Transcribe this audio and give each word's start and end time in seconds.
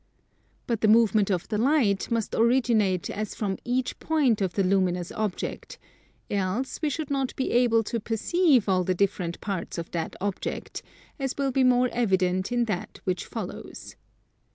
But 0.65 0.81
the 0.81 0.87
movement 0.87 1.29
of 1.29 1.47
the 1.49 1.59
Light 1.59 2.09
must 2.09 2.33
originate 2.33 3.07
as 3.11 3.35
from 3.35 3.59
each 3.63 3.99
point 3.99 4.41
of 4.41 4.53
the 4.55 4.63
luminous 4.63 5.11
object, 5.11 5.77
else 6.27 6.79
we 6.81 6.89
should 6.89 7.11
not 7.11 7.35
be 7.35 7.51
able 7.51 7.83
to 7.83 7.99
perceive 7.99 8.67
all 8.67 8.83
the 8.83 8.95
different 8.95 9.39
parts 9.41 9.77
of 9.77 9.91
that 9.91 10.15
object, 10.19 10.81
as 11.19 11.37
will 11.37 11.51
be 11.51 11.63
more 11.63 11.89
evident 11.91 12.51
in 12.51 12.65
that 12.65 12.99
which 13.03 13.25
follows. 13.27 13.95